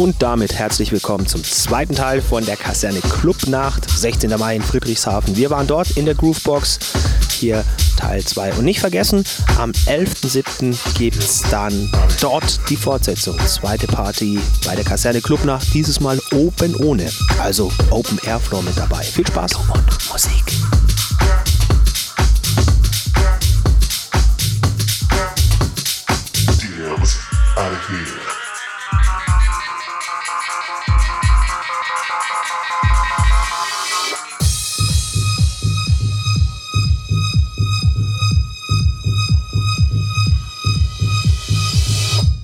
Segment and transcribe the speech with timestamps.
[0.00, 4.30] Und damit herzlich willkommen zum zweiten Teil von der Kaserne Clubnacht, 16.
[4.38, 5.36] Mai in Friedrichshafen.
[5.36, 6.78] Wir waren dort in der Groovebox,
[7.32, 7.62] hier
[7.98, 8.54] Teil 2.
[8.54, 9.24] Und nicht vergessen,
[9.58, 10.74] am 11.07.
[10.96, 13.38] gibt es dann dort die Fortsetzung.
[13.40, 19.02] Zweite Party bei der Kaserne Clubnacht, dieses Mal Open ohne, also Open Airflow mit dabei.
[19.02, 20.59] Viel Spaß und Musik.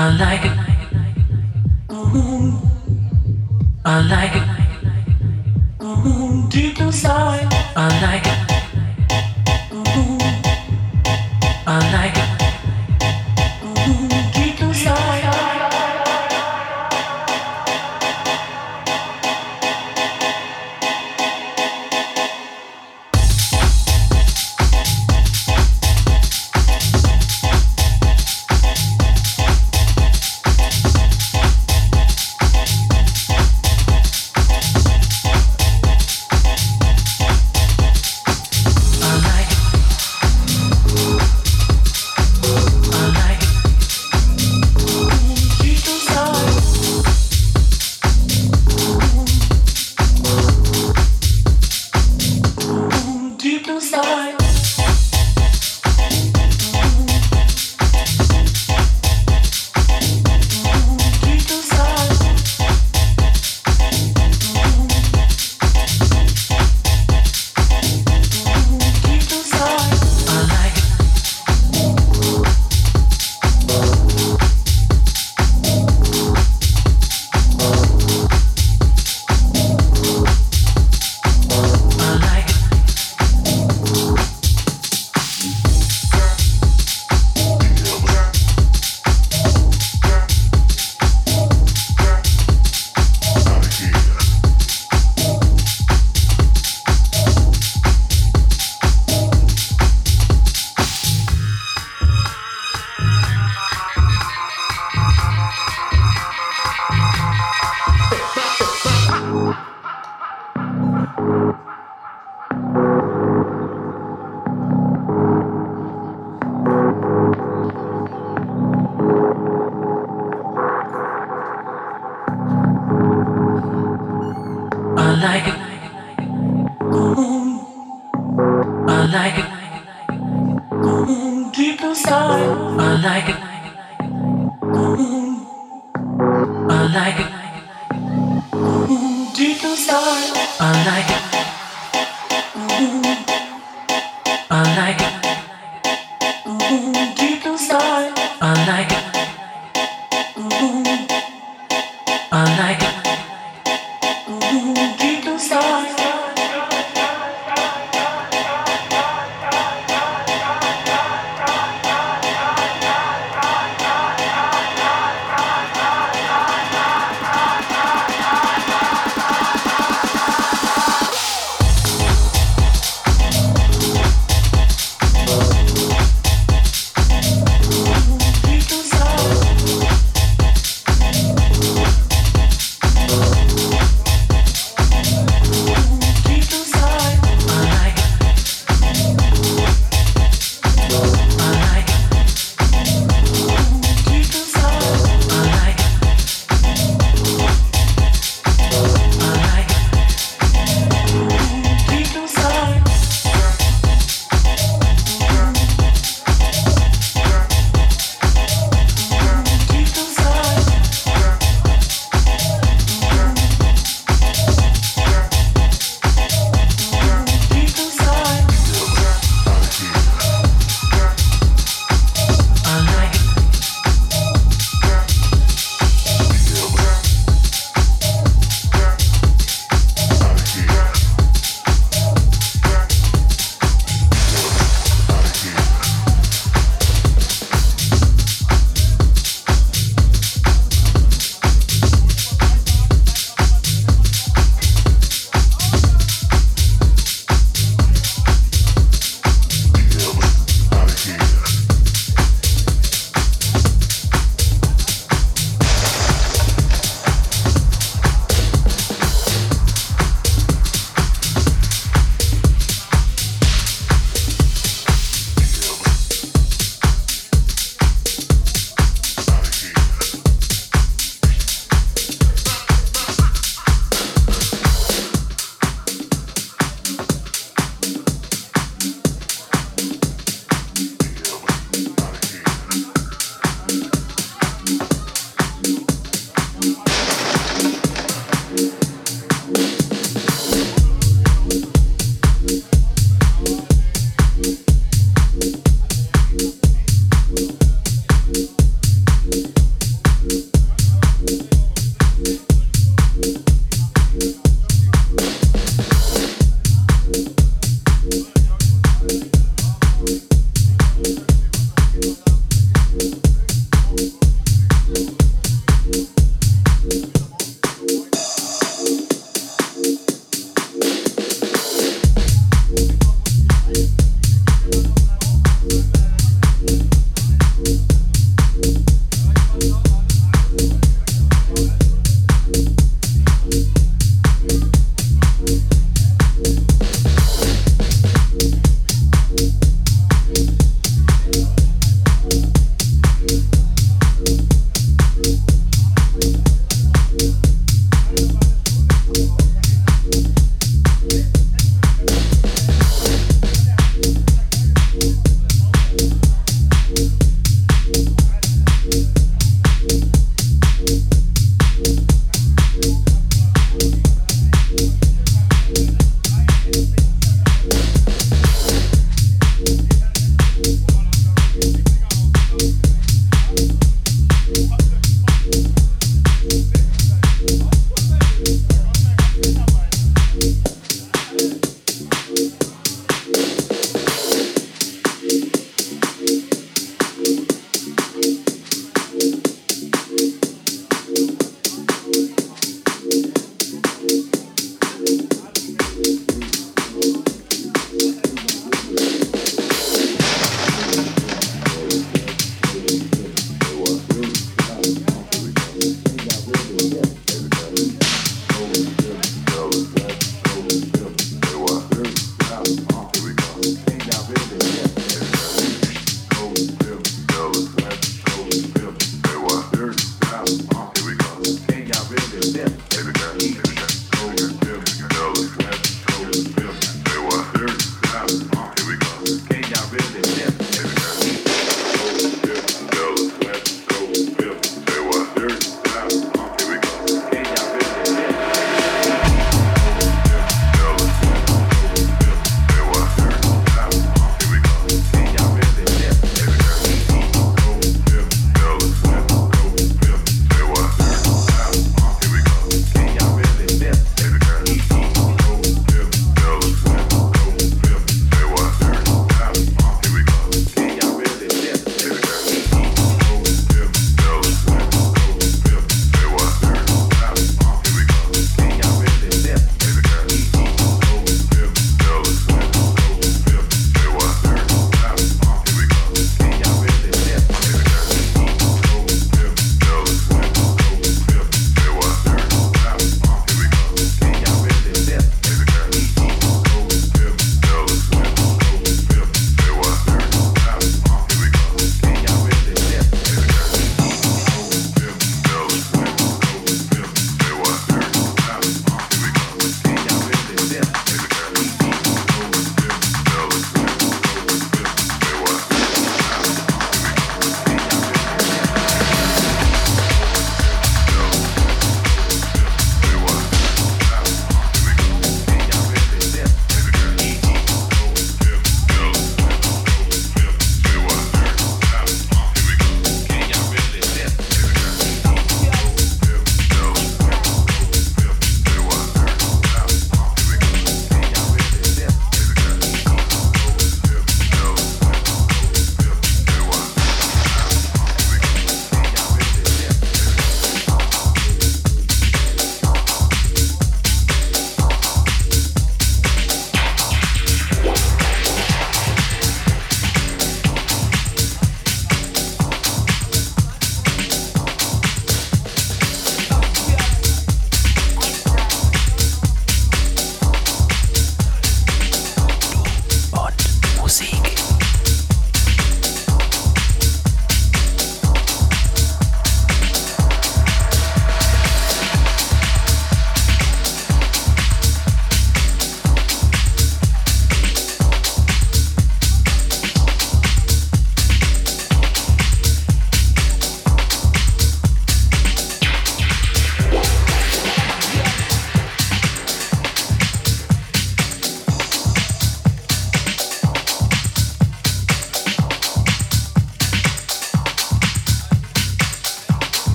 [0.00, 0.52] I like it.
[3.84, 4.47] I like it.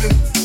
[0.00, 0.37] London.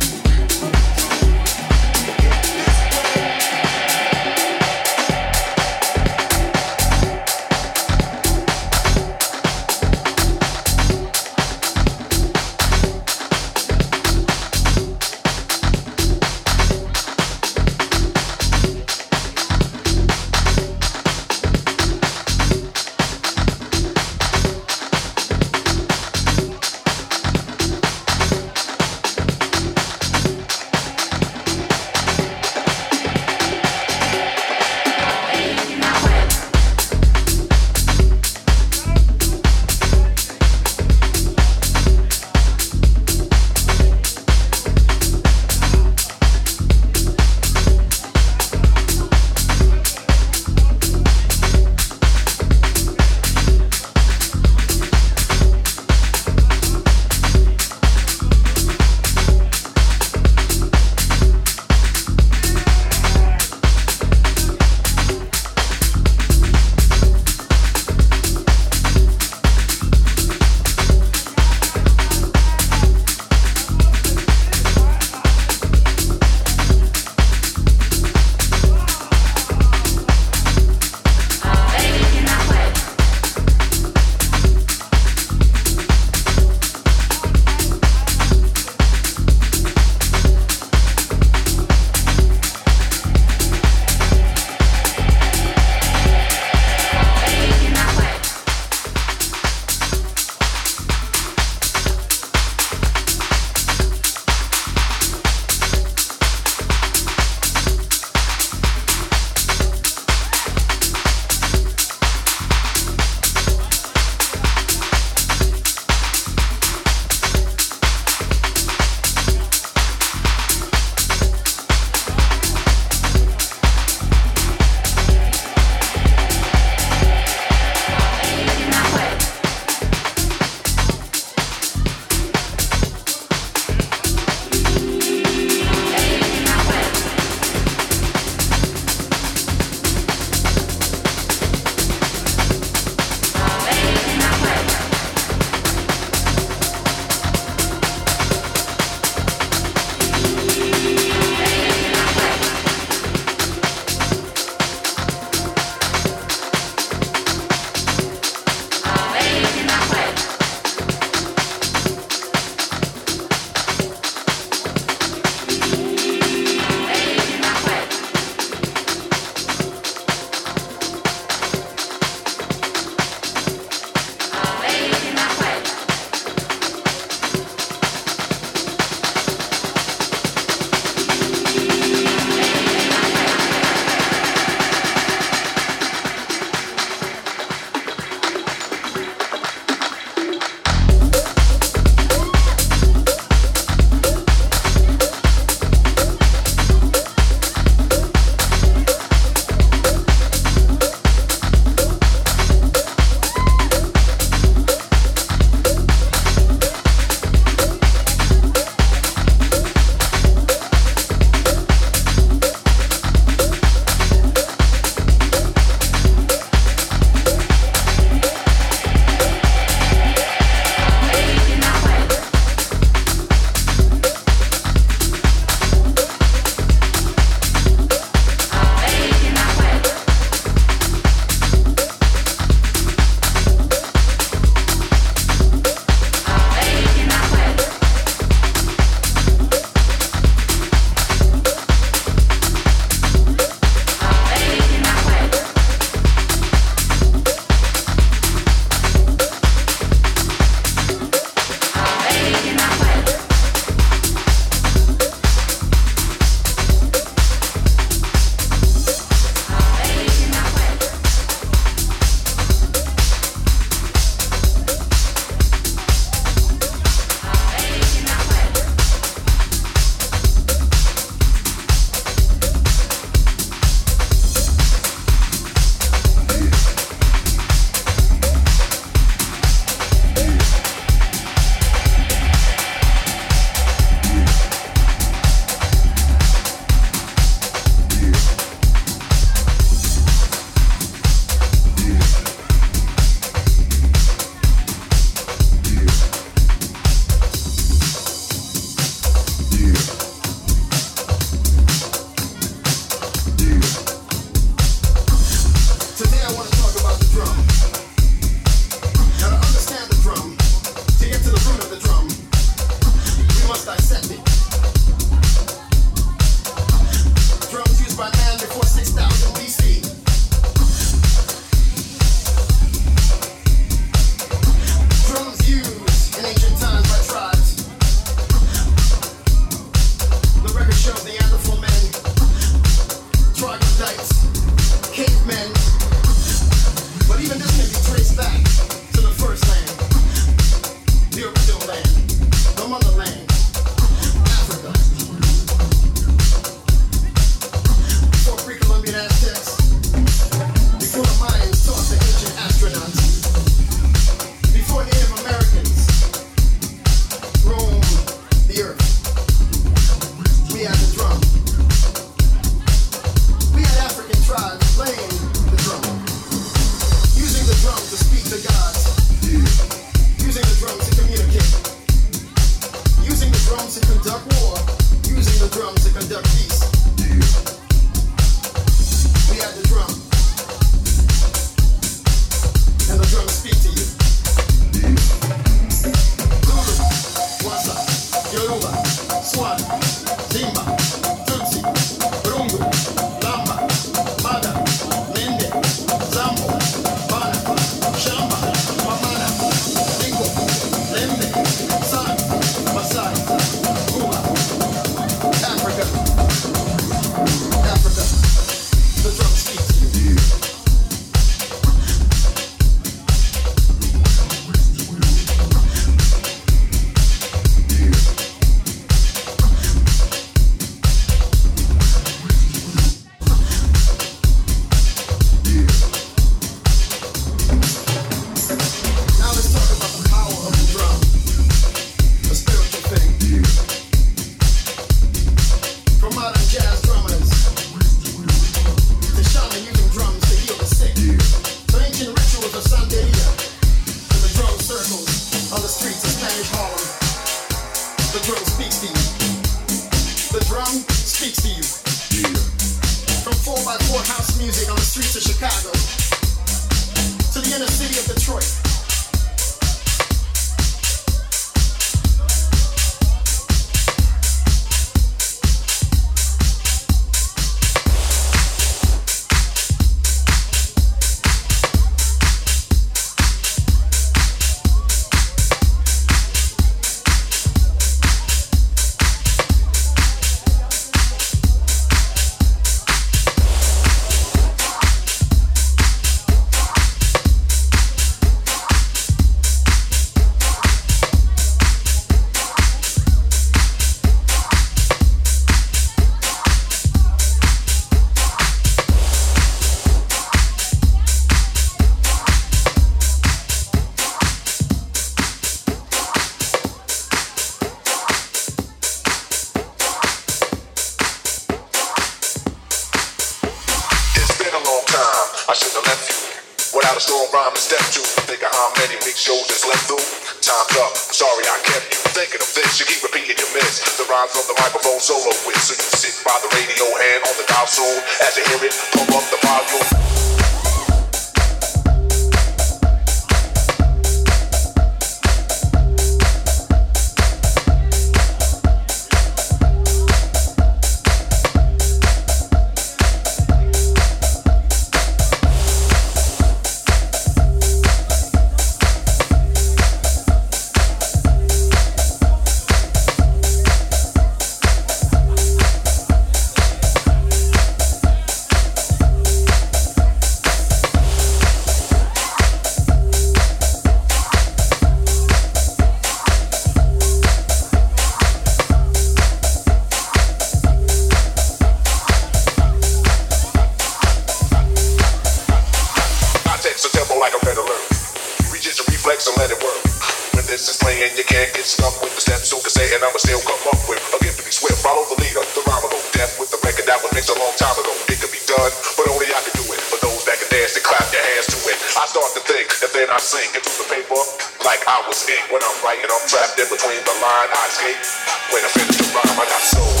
[592.00, 594.16] I start to think and then I sink into the paper
[594.64, 595.52] like I was ink.
[595.52, 598.00] When I'm writing, I'm trapped in between the line I escape.
[598.48, 600.00] When I finish the rhyme, I got soul.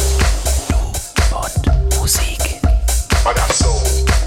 [2.00, 2.40] Musik.
[3.28, 4.19] I got soul.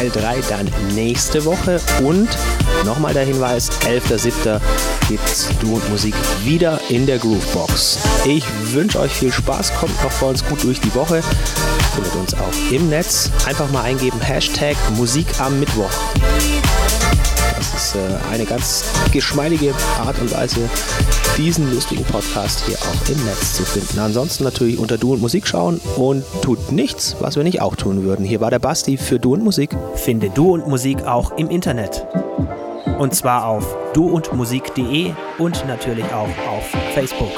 [0.00, 1.78] Teil 3 dann nächste Woche.
[2.02, 2.28] Und
[2.86, 4.58] nochmal der Hinweis: 11.07.
[5.10, 7.98] gibt es Du und Musik wieder in der Groovebox.
[8.24, 11.22] Ich wünsche euch viel Spaß, kommt noch bei uns gut durch die Woche.
[11.94, 13.30] Findet uns auch im Netz.
[13.44, 15.90] Einfach mal eingeben: Hashtag Musik am Mittwoch.
[17.58, 20.60] Das ist äh, eine ganz geschmeidige Art und Weise,
[21.40, 23.98] diesen lustigen Podcast hier auch im Netz zu finden.
[23.98, 28.02] Ansonsten natürlich unter Du und Musik schauen und tut nichts, was wir nicht auch tun
[28.02, 28.26] würden.
[28.26, 29.70] Hier war der Basti für Du und Musik.
[29.94, 32.06] Finde Du und Musik auch im Internet.
[32.98, 37.32] Und zwar auf duundmusik.de und natürlich auch auf Facebook.